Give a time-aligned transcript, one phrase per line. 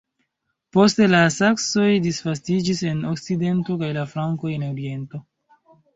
[0.77, 5.21] Poste la Saksoj disvastiĝis en okcidento kaj la Frankoj en oriento.